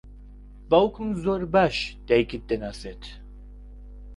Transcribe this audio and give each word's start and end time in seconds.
باوکم 0.69 1.07
زۆر 1.23 1.41
باش 1.53 1.77
دایکت 2.07 2.43
دەناسێت. 2.49 3.03